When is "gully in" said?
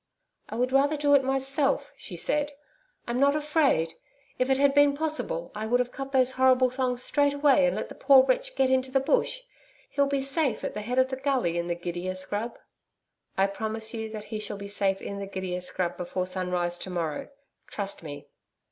11.17-11.67